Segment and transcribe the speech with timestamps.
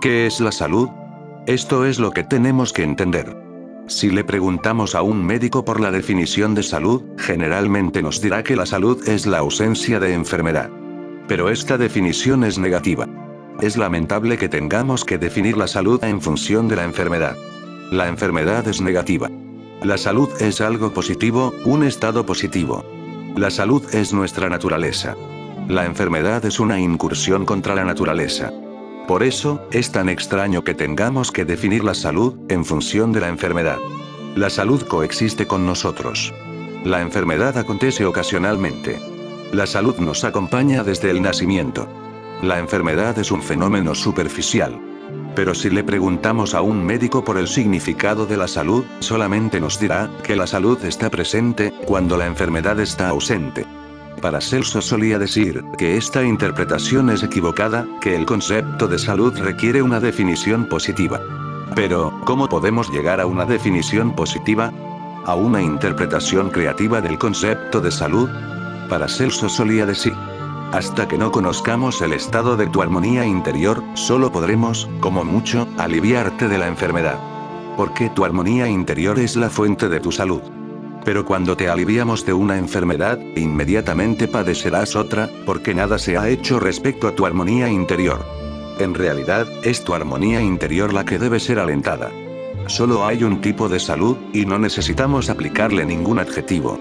[0.00, 0.88] ¿Qué es la salud?
[1.46, 3.36] Esto es lo que tenemos que entender.
[3.86, 8.56] Si le preguntamos a un médico por la definición de salud, generalmente nos dirá que
[8.56, 10.70] la salud es la ausencia de enfermedad.
[11.28, 13.06] Pero esta definición es negativa.
[13.60, 17.36] Es lamentable que tengamos que definir la salud en función de la enfermedad.
[17.90, 19.30] La enfermedad es negativa.
[19.82, 22.86] La salud es algo positivo, un estado positivo.
[23.36, 25.14] La salud es nuestra naturaleza.
[25.68, 28.50] La enfermedad es una incursión contra la naturaleza.
[29.06, 33.28] Por eso, es tan extraño que tengamos que definir la salud en función de la
[33.28, 33.78] enfermedad.
[34.36, 36.32] La salud coexiste con nosotros.
[36.84, 39.00] La enfermedad acontece ocasionalmente.
[39.52, 41.88] La salud nos acompaña desde el nacimiento.
[42.42, 44.80] La enfermedad es un fenómeno superficial.
[45.34, 49.78] Pero si le preguntamos a un médico por el significado de la salud, solamente nos
[49.78, 53.66] dirá que la salud está presente cuando la enfermedad está ausente.
[54.20, 59.98] Paracelso solía decir que esta interpretación es equivocada, que el concepto de salud requiere una
[59.98, 61.20] definición positiva.
[61.74, 64.72] Pero, ¿cómo podemos llegar a una definición positiva?
[65.24, 68.28] ¿A una interpretación creativa del concepto de salud?
[68.88, 70.14] Paracelso solía decir,
[70.72, 76.46] hasta que no conozcamos el estado de tu armonía interior, solo podremos, como mucho, aliviarte
[76.46, 77.18] de la enfermedad.
[77.76, 80.42] Porque tu armonía interior es la fuente de tu salud.
[81.10, 86.60] Pero cuando te aliviamos de una enfermedad, inmediatamente padecerás otra, porque nada se ha hecho
[86.60, 88.24] respecto a tu armonía interior.
[88.78, 92.12] En realidad, es tu armonía interior la que debe ser alentada.
[92.68, 96.78] Solo hay un tipo de salud, y no necesitamos aplicarle ningún adjetivo.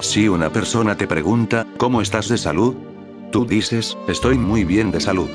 [0.00, 2.74] Si una persona te pregunta, ¿cómo estás de salud?
[3.30, 5.30] Tú dices, estoy muy bien de salud.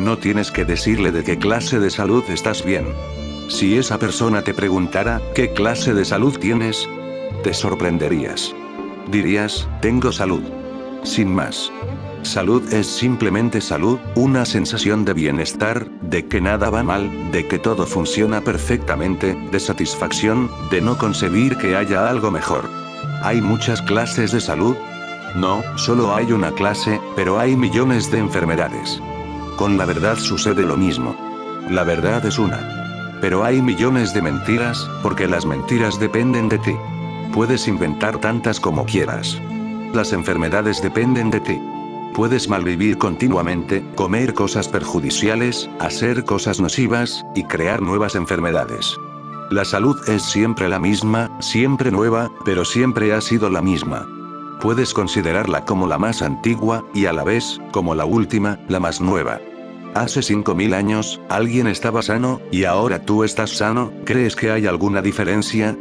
[0.00, 2.86] No tienes que decirle de qué clase de salud estás bien.
[3.46, 6.88] Si esa persona te preguntara, ¿qué clase de salud tienes?
[7.42, 8.54] Te sorprenderías.
[9.10, 10.42] Dirías, tengo salud.
[11.02, 11.70] Sin más.
[12.22, 17.58] Salud es simplemente salud, una sensación de bienestar, de que nada va mal, de que
[17.58, 22.68] todo funciona perfectamente, de satisfacción, de no concebir que haya algo mejor.
[23.22, 24.76] Hay muchas clases de salud,
[25.36, 29.00] no, solo hay una clase, pero hay millones de enfermedades.
[29.58, 31.14] Con la verdad sucede lo mismo.
[31.68, 33.18] La verdad es una.
[33.20, 36.74] Pero hay millones de mentiras, porque las mentiras dependen de ti.
[37.36, 39.38] Puedes inventar tantas como quieras.
[39.92, 41.60] Las enfermedades dependen de ti.
[42.14, 48.96] Puedes malvivir continuamente, comer cosas perjudiciales, hacer cosas nocivas, y crear nuevas enfermedades.
[49.50, 54.08] La salud es siempre la misma, siempre nueva, pero siempre ha sido la misma.
[54.62, 59.02] Puedes considerarla como la más antigua, y a la vez, como la última, la más
[59.02, 59.40] nueva.
[59.94, 65.02] Hace 5.000 años, alguien estaba sano, y ahora tú estás sano, ¿crees que hay alguna
[65.02, 65.76] diferencia?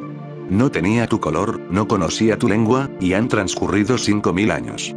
[0.50, 4.96] No tenía tu color, no conocía tu lengua, y han transcurrido 5.000 años.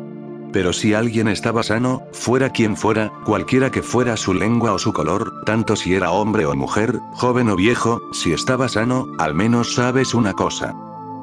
[0.52, 4.92] Pero si alguien estaba sano, fuera quien fuera, cualquiera que fuera su lengua o su
[4.92, 9.74] color, tanto si era hombre o mujer, joven o viejo, si estaba sano, al menos
[9.74, 10.74] sabes una cosa.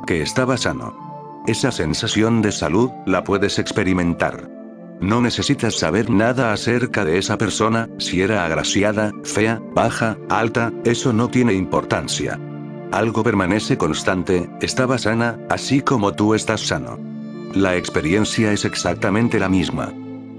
[0.06, 0.96] Que estaba sano.
[1.48, 4.50] Esa sensación de salud, la puedes experimentar.
[5.02, 11.12] No necesitas saber nada acerca de esa persona, si era agraciada, fea, baja, alta, eso
[11.12, 12.40] no tiene importancia.
[12.96, 16.98] Algo permanece constante, estaba sana, así como tú estás sano.
[17.54, 19.92] La experiencia es exactamente la misma.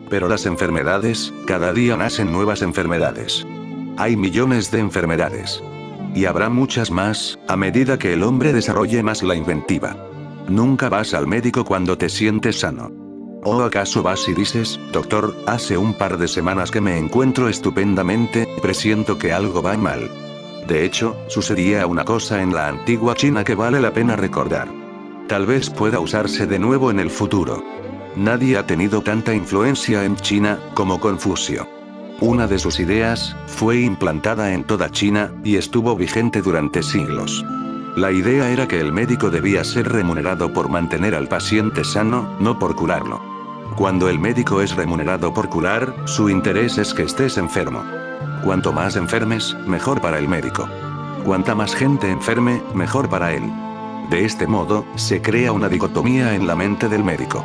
[0.09, 3.47] Pero las enfermedades, cada día nacen nuevas enfermedades.
[3.99, 5.63] Hay millones de enfermedades.
[6.15, 9.95] Y habrá muchas más, a medida que el hombre desarrolle más la inventiva.
[10.49, 12.91] Nunca vas al médico cuando te sientes sano.
[13.45, 18.49] ¿O acaso vas y dices, doctor, hace un par de semanas que me encuentro estupendamente,
[18.63, 20.09] presiento que algo va mal?
[20.67, 24.69] De hecho, sucedía una cosa en la antigua China que vale la pena recordar.
[25.29, 27.63] Tal vez pueda usarse de nuevo en el futuro.
[28.17, 31.69] Nadie ha tenido tanta influencia en China como Confucio.
[32.21, 37.45] Una de sus ideas fue implantada en toda China y estuvo vigente durante siglos.
[37.95, 42.59] La idea era que el médico debía ser remunerado por mantener al paciente sano, no
[42.59, 43.21] por curarlo.
[43.77, 47.85] Cuando el médico es remunerado por curar, su interés es que estés enfermo.
[48.47, 50.69] Cuanto más enfermes, mejor para el médico.
[51.25, 53.43] Cuanta más gente enferme, mejor para él.
[54.09, 57.45] De este modo, se crea una dicotomía en la mente del médico.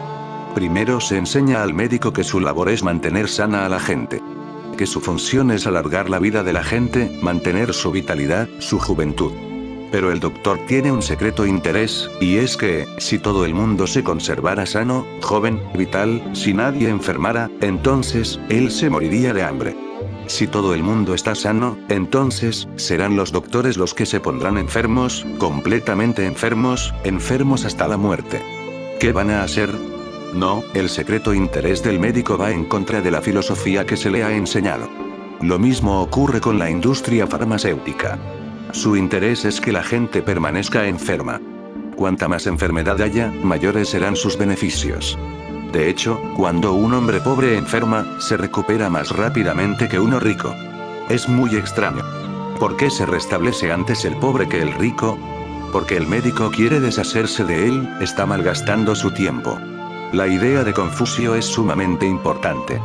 [0.53, 4.21] Primero se enseña al médico que su labor es mantener sana a la gente.
[4.77, 9.31] Que su función es alargar la vida de la gente, mantener su vitalidad, su juventud.
[9.91, 14.03] Pero el doctor tiene un secreto interés, y es que, si todo el mundo se
[14.03, 19.90] conservara sano, joven, vital, si nadie enfermara, entonces, él se moriría de hambre.
[20.31, 25.25] Si todo el mundo está sano, entonces, serán los doctores los que se pondrán enfermos,
[25.37, 28.41] completamente enfermos, enfermos hasta la muerte.
[28.97, 29.69] ¿Qué van a hacer?
[30.33, 34.23] No, el secreto interés del médico va en contra de la filosofía que se le
[34.23, 34.89] ha enseñado.
[35.41, 38.17] Lo mismo ocurre con la industria farmacéutica.
[38.71, 41.41] Su interés es que la gente permanezca enferma.
[41.97, 45.19] Cuanta más enfermedad haya, mayores serán sus beneficios.
[45.71, 50.53] De hecho, cuando un hombre pobre enferma, se recupera más rápidamente que uno rico.
[51.09, 52.03] Es muy extraño.
[52.59, 55.17] ¿Por qué se restablece antes el pobre que el rico?
[55.71, 59.57] Porque el médico quiere deshacerse de él, está malgastando su tiempo.
[60.11, 62.81] La idea de Confucio es sumamente importante.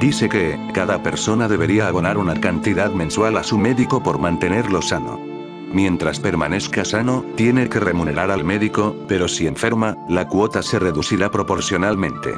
[0.00, 5.31] Dice que, cada persona debería abonar una cantidad mensual a su médico por mantenerlo sano.
[5.72, 11.30] Mientras permanezca sano, tiene que remunerar al médico, pero si enferma, la cuota se reducirá
[11.30, 12.34] proporcionalmente.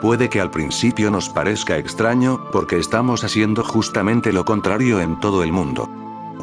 [0.00, 5.42] Puede que al principio nos parezca extraño, porque estamos haciendo justamente lo contrario en todo
[5.42, 5.88] el mundo.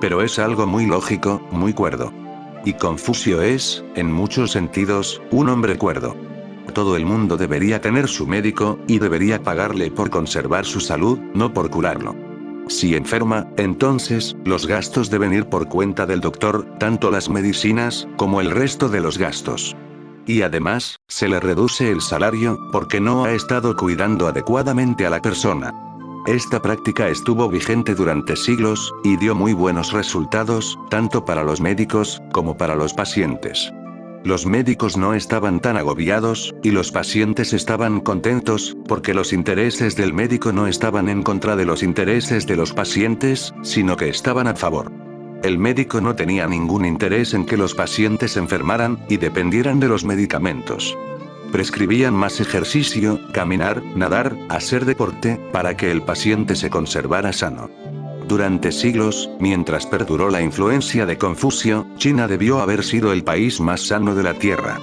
[0.02, 2.12] Pero es algo muy lógico, muy cuerdo.
[2.66, 6.16] Y Confucio es, en muchos sentidos, un hombre cuerdo
[6.76, 11.54] todo el mundo debería tener su médico, y debería pagarle por conservar su salud, no
[11.54, 12.35] por curarlo.
[12.68, 18.42] Si enferma, entonces, los gastos deben ir por cuenta del doctor, tanto las medicinas, como
[18.42, 19.76] el resto de los gastos.
[20.26, 25.22] Y además, se le reduce el salario, porque no ha estado cuidando adecuadamente a la
[25.22, 25.72] persona.
[26.26, 32.20] Esta práctica estuvo vigente durante siglos, y dio muy buenos resultados, tanto para los médicos,
[32.34, 33.72] como para los pacientes.
[34.26, 40.14] Los médicos no estaban tan agobiados, y los pacientes estaban contentos, porque los intereses del
[40.14, 44.56] médico no estaban en contra de los intereses de los pacientes, sino que estaban a
[44.56, 44.92] favor.
[45.44, 50.04] El médico no tenía ningún interés en que los pacientes enfermaran, y dependieran de los
[50.06, 50.98] medicamentos.
[51.52, 57.70] Prescribían más ejercicio, caminar, nadar, hacer deporte, para que el paciente se conservara sano.
[58.28, 63.82] Durante siglos, mientras perduró la influencia de Confucio, China debió haber sido el país más
[63.82, 64.80] sano de la Tierra.